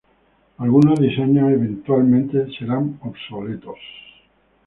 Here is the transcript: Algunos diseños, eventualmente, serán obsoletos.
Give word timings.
Algunos 0.57 0.99
diseños, 0.99 1.51
eventualmente, 1.51 2.47
serán 2.57 2.97
obsoletos. 3.03 3.77